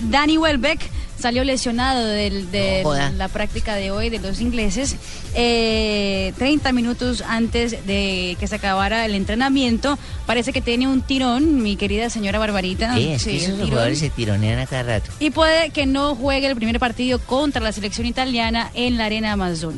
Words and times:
Danny 0.00 0.38
Welbeck 0.38 0.90
salió 1.20 1.44
lesionado 1.44 2.04
de 2.04 2.82
la 3.16 3.28
práctica 3.28 3.76
de 3.76 3.92
hoy 3.92 4.10
de 4.10 4.18
los 4.18 4.40
ingleses 4.40 4.96
eh, 5.36 6.32
30 6.36 6.72
minutos 6.72 7.22
antes 7.22 7.86
de 7.86 8.36
que 8.40 8.46
se 8.48 8.56
acabara 8.56 9.06
el 9.06 9.14
entrenamiento. 9.14 9.96
Parece 10.26 10.52
que 10.52 10.60
tiene 10.60 10.88
un 10.88 11.00
tirón, 11.00 11.62
mi 11.62 11.76
querida 11.76 12.10
señora 12.10 12.40
Barbarita. 12.40 12.94
Sí, 12.96 13.16
que 13.24 13.36
esos 13.36 13.60
jugadores 13.60 14.00
se 14.00 14.10
tironean 14.10 14.58
a 14.58 14.66
cada 14.66 14.82
rato. 14.82 15.12
Y 15.20 15.30
puede 15.30 15.70
que 15.70 15.86
no 15.86 16.16
juegue 16.16 16.48
el 16.48 16.56
primer 16.56 16.80
partido 16.80 17.20
contra 17.20 17.62
la 17.62 17.70
selección 17.70 18.08
italiana 18.08 18.72
en 18.74 18.98
la 18.98 19.04
Arena 19.04 19.30
Amazon. 19.32 19.72